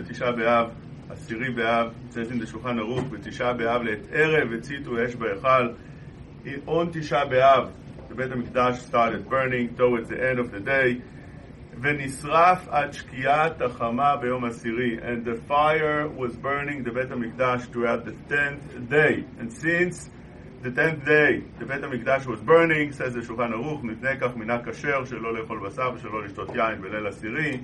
בתשעה 0.00 0.32
באב, 0.32 0.70
עשירי 1.10 1.50
באב, 1.50 1.92
it 2.08 2.12
says 2.12 2.30
in 2.30 2.42
the 2.42 2.46
שולחן 2.46 2.78
ערוך, 2.78 3.04
בתשעה 3.10 3.52
באב 3.52 3.82
לעת 3.82 3.98
ערב 4.12 4.52
הציתו 4.52 5.04
אש 5.04 5.14
בהיכל. 5.14 5.68
On 6.66 6.86
תשעה 6.92 7.24
באב, 7.24 7.68
the 8.10 8.14
בית 8.14 8.32
המקדש 8.32 8.78
started 8.78 9.28
burning 9.30 9.76
towards 9.76 10.08
the 10.08 10.16
end 10.16 10.38
of 10.38 10.50
the 10.50 10.66
day, 10.66 11.00
ונשרף 11.80 12.68
עד 12.68 12.92
שקיעת 12.92 13.62
החמה 13.62 14.16
ביום 14.16 14.44
עשירי, 14.44 14.98
and 14.98 15.26
the 15.28 15.50
fire 15.50 16.08
was 16.16 16.36
burning 16.36 16.88
the 16.88 16.92
בית 16.94 17.10
המקדש 17.10 17.62
throughout 17.72 18.06
the 18.06 18.32
tenth 18.32 18.90
day, 18.90 19.24
and 19.40 19.52
since 19.52 20.08
the 20.62 20.70
tenth 20.70 21.04
day, 21.04 21.42
the 21.60 21.64
בית 21.64 21.82
המקדש 21.82 22.26
was 22.26 22.40
burning, 22.40 22.92
says 22.92 23.14
the 23.14 23.26
שולחן 23.26 23.52
ערוך, 23.52 23.84
מפני 23.84 24.20
כך 24.20 24.36
מנהג 24.36 24.70
כשר 24.70 25.04
שלא 25.04 25.34
לאכול 25.34 25.60
בשר 25.66 25.90
ושלא 25.94 26.24
לשתות 26.24 26.54
יין 26.54 26.80
בליל 26.80 27.06
עשירי 27.06 27.60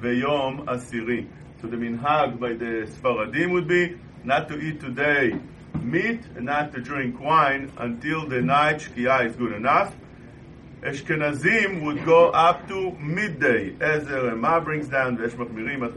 ויום 0.00 0.68
עשירי. 0.68 1.24
So 1.61 1.67
the 1.67 1.77
minhag 1.77 2.39
by 2.39 2.53
the 2.53 2.87
Sfaradim 2.87 3.51
would 3.51 3.67
be 3.67 3.97
not 4.23 4.47
to 4.49 4.59
eat 4.59 4.79
today 4.79 5.39
meat 5.81 6.21
and 6.35 6.45
not 6.45 6.73
to 6.73 6.81
drink 6.81 7.19
wine 7.19 7.71
until 7.77 8.27
the 8.27 8.41
night 8.41 8.77
shkia 8.77 9.25
is 9.25 9.35
good 9.35 9.53
enough. 9.53 9.95
Ashkenazim 10.81 11.83
would 11.83 12.05
go 12.05 12.29
up 12.29 12.67
to 12.67 12.91
midday, 12.99 13.75
as 13.79 14.05
the 14.05 14.21
Rema 14.21 14.61
brings 14.61 14.87
down, 14.87 15.17
ויש 15.17 15.35
מחמירים 15.35 15.83
עד 15.83 15.91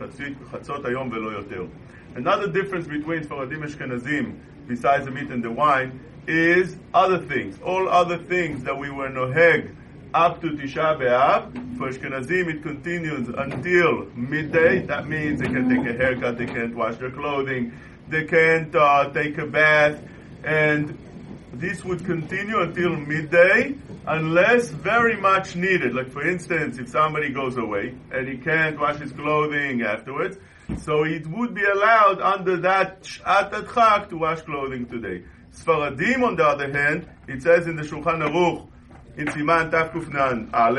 חצות 0.51 0.85
היום 0.85 1.11
ולא 1.13 1.33
יותר. 1.33 1.67
Another 2.15 2.49
difference 2.49 2.87
between 2.87 3.23
Sfaradim 3.23 3.63
and 3.63 3.65
Ashkenazim, 3.65 4.39
besides 4.67 5.05
the 5.05 5.11
meat 5.11 5.31
and 5.31 5.45
the 5.45 5.51
wine, 5.51 6.01
is 6.27 6.77
other 6.95 7.19
things. 7.19 7.59
All 7.63 7.89
other 7.89 8.17
things 8.17 8.65
that 8.65 8.79
we 8.79 8.91
were 8.91 9.09
noheg 9.09 9.75
up 10.14 10.42
to 10.42 10.48
Tisha 10.52 10.98
B'Av. 11.00 11.78
For 11.78 11.90
Ashkenazim, 11.90 12.48
it 12.48 12.62
continues 12.62 13.28
until 13.30 14.06
midday. 14.16 14.86
That 14.86 15.08
means 15.08 15.42
they 15.42 15.48
can 15.48 15.70
take 15.70 15.88
a 15.88 15.98
haircut, 15.98 16.38
they 16.38 16.46
can't 16.46 16.76
wash 16.76 16.98
their 16.98 17.12
clothing, 17.12 17.74
they 18.10 18.26
can't 18.26 18.74
uh, 18.76 19.10
take 19.12 19.38
a 19.38 19.48
bath, 19.48 20.00
and 20.44 20.98
this 21.54 21.84
would 21.84 22.06
continue 22.06 22.60
until 22.60 22.96
midday 22.96 23.76
unless 24.08 24.70
very 24.70 25.20
much 25.20 25.56
needed. 25.56 25.94
Like 25.94 26.12
for 26.12 26.28
instance, 26.28 26.78
if 26.78 26.90
somebody 26.90 27.30
goes 27.30 27.58
away 27.58 27.96
and 28.12 28.28
he 28.28 28.38
can't 28.38 28.80
wash 28.80 28.98
his 28.98 29.12
clothing 29.12 29.82
afterwards, 29.82 30.38
so 30.82 31.04
it 31.04 31.26
would 31.28 31.54
be 31.54 31.64
allowed 31.64 32.22
under 32.22 32.58
that 32.58 33.06
Shat 33.06 33.52
to 33.52 34.18
wash 34.18 34.42
clothing 34.42 34.86
today. 34.86 35.24
Sfaradim, 35.54 36.24
on 36.24 36.36
the 36.36 36.46
other 36.46 36.72
hand, 36.72 37.08
it 37.28 37.44
says 37.44 37.68
in 37.68 37.76
the 37.76 37.84
Shulchan 37.84 38.28
Aruch, 38.28 38.68
עם 39.18 39.32
סימן 39.32 39.68
תקנ"א, 39.72 40.72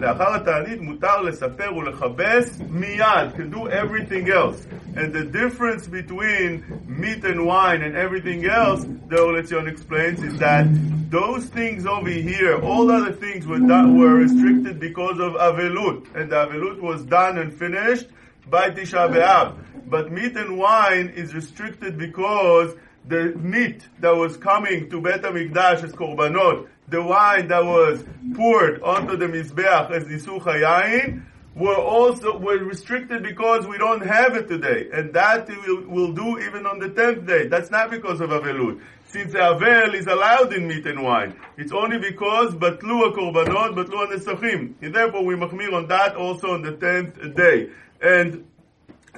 לאחר 0.00 0.34
התענית 0.34 0.80
מותר 0.80 1.22
לספר 1.22 1.76
ולכבס 1.76 2.60
מיד, 2.70 3.30
can 3.36 3.50
do 3.50 3.68
everything 3.68 4.28
else. 4.28 4.66
And 4.94 5.12
the 5.12 5.24
difference 5.24 5.86
between 5.86 6.62
meat 6.86 7.24
and 7.24 7.46
wine 7.46 7.82
and 7.82 7.96
everything 7.96 8.44
else, 8.46 8.84
the 9.08 9.20
Or 9.20 9.32
Letzion 9.34 9.68
explains, 9.68 10.22
is 10.22 10.38
that 10.38 10.66
those 11.10 11.46
things 11.46 11.86
over 11.86 12.10
here, 12.10 12.58
all 12.60 12.90
other 12.90 13.12
things 13.12 13.46
were, 13.46 13.58
done, 13.58 13.98
were 13.98 14.14
restricted 14.14 14.80
because 14.80 15.18
of 15.20 15.32
Avelut. 15.34 16.06
And 16.14 16.30
the 16.30 16.36
Avelut 16.36 16.80
was 16.80 17.04
done 17.04 17.38
and 17.38 17.52
finished 17.52 18.06
by 18.48 18.70
Tisha 18.70 19.08
B'Av. 19.10 19.54
But 19.86 20.10
meat 20.12 20.36
and 20.36 20.58
wine 20.58 21.12
is 21.14 21.34
restricted 21.34 21.96
because 21.96 22.74
the 23.08 23.34
meat 23.36 23.88
that 24.00 24.14
was 24.14 24.36
coming 24.36 24.90
to 24.90 25.00
Bet 25.00 25.22
HaMikdash 25.22 25.84
as 25.84 25.92
korbanot, 25.92 26.68
the 26.88 27.02
wine 27.02 27.48
that 27.48 27.64
was 27.64 28.04
poured 28.34 28.82
onto 28.82 29.16
the 29.16 29.26
Mizbeach 29.26 29.90
as 29.90 30.04
Nisuch 30.04 30.42
HaYayin, 30.42 31.22
were 31.54 31.74
also 31.74 32.36
were 32.36 32.58
restricted 32.58 33.22
because 33.22 33.66
we 33.66 33.78
don't 33.78 34.06
have 34.06 34.36
it 34.36 34.46
today. 34.46 34.88
And 34.92 35.12
that 35.14 35.48
we'll, 35.48 35.88
we'll 35.88 36.12
do 36.12 36.38
even 36.40 36.66
on 36.66 36.78
the 36.78 36.90
tenth 36.90 37.26
day. 37.26 37.46
That's 37.46 37.70
not 37.70 37.90
because 37.90 38.20
of 38.20 38.28
Avelut. 38.30 38.80
Since 39.06 39.32
the 39.32 39.38
Avel 39.38 39.94
is 39.94 40.06
allowed 40.06 40.52
in 40.52 40.68
meat 40.68 40.86
and 40.86 41.02
wine. 41.02 41.34
It's 41.56 41.72
only 41.72 41.98
because 41.98 42.54
Batlu 42.54 43.14
HaKorbanot, 43.14 43.74
Batlu 43.74 44.08
HaNesachim. 44.08 44.74
And 44.82 44.94
therefore 44.94 45.24
we 45.24 45.34
machmir 45.34 45.72
on 45.72 45.88
that 45.88 46.14
also 46.16 46.48
on 46.48 46.62
the 46.62 46.76
tenth 46.76 47.34
day. 47.34 47.70
And 48.02 48.46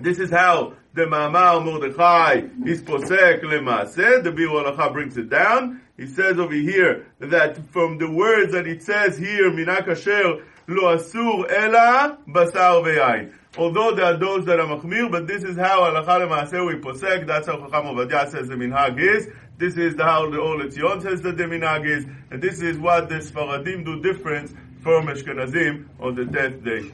this 0.00 0.20
is 0.20 0.30
how 0.30 0.74
the 0.94 1.02
Ma'amar 1.02 1.64
Mordechai 1.64 2.42
is 2.66 2.82
posek 2.82 3.42
lemaaseh. 3.42 4.24
The 4.24 4.30
Biur 4.32 4.64
Halacha 4.64 4.92
brings 4.92 5.16
it 5.16 5.28
down. 5.28 5.80
He 5.96 6.06
says 6.06 6.38
over 6.38 6.54
here 6.54 7.06
that 7.18 7.58
from 7.72 7.98
the 7.98 8.10
words 8.10 8.52
that 8.52 8.66
it 8.66 8.82
says 8.82 9.18
here, 9.18 9.52
Mina 9.52 9.82
Kasher 9.82 10.42
lo 10.66 10.96
asur 10.96 11.50
ela 11.50 12.18
basar 12.26 12.82
ve'ayin. 12.84 13.32
Although 13.56 13.94
there 13.94 14.04
are 14.06 14.16
those 14.16 14.44
that 14.46 14.60
are 14.60 14.66
machmir, 14.66 15.10
but 15.10 15.26
this 15.26 15.42
is 15.42 15.56
how 15.56 15.80
halacha 15.80 16.26
lemaaseh 16.26 16.66
we 16.66 16.74
posek. 16.80 17.26
That's 17.26 17.46
how 17.46 17.56
Chacham 17.56 17.86
Ovadia 17.86 18.30
says 18.30 18.48
the 18.48 18.54
minhag 18.54 18.98
is. 18.98 19.28
This 19.58 19.76
is 19.76 19.96
the, 19.96 20.04
how 20.04 20.30
the 20.30 20.38
Or 20.38 20.56
Letzion 20.56 21.02
says 21.02 21.20
that 21.22 21.36
the 21.36 21.44
minhag 21.44 21.84
is, 21.84 22.06
and 22.30 22.40
this 22.40 22.62
is 22.62 22.78
what 22.78 23.08
the 23.08 23.16
Sfaradim 23.16 23.84
do 23.84 24.00
different 24.00 24.50
from 24.82 25.08
Ashkenazim 25.08 25.86
on 25.98 26.14
the 26.14 26.24
tenth 26.26 26.64
day. 26.64 26.92